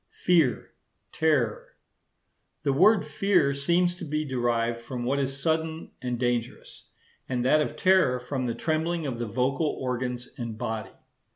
Fear, 0.25 0.71
Terror.—The 1.11 2.73
word 2.73 3.05
'fear' 3.05 3.53
seems 3.53 3.93
to 3.93 4.03
be 4.03 4.25
derived 4.25 4.79
from 4.79 5.03
what 5.03 5.19
is 5.19 5.39
sudden 5.39 5.91
and 6.01 6.17
dangerous; 6.17 6.89
and 7.29 7.45
that 7.45 7.61
of 7.61 7.75
terror 7.75 8.19
from 8.19 8.47
the 8.47 8.55
trembling 8.55 9.05
of 9.05 9.19
the 9.19 9.27
vocal 9.27 9.67
organs 9.79 10.27
and 10.39 10.57
body. 10.57 10.89